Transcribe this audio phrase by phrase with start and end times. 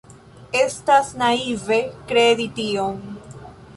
[0.61, 1.77] Estas naive
[2.13, 2.99] kredi tion.